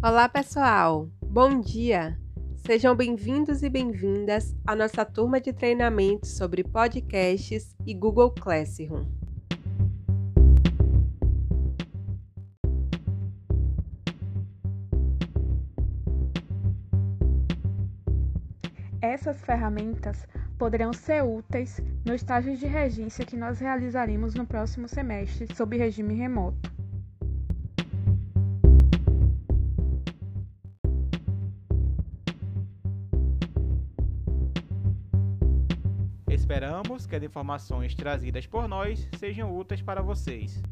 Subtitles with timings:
[0.00, 1.10] Olá, pessoal!
[1.20, 2.16] Bom dia!
[2.54, 9.04] Sejam bem-vindos e bem-vindas à nossa turma de treinamento sobre podcasts e Google Classroom.
[19.02, 25.52] Essas ferramentas poderão ser úteis no estágio de regência que nós realizaremos no próximo semestre
[25.56, 26.77] sob regime remoto.
[36.38, 40.62] Esperamos que as informações trazidas por nós sejam úteis para vocês.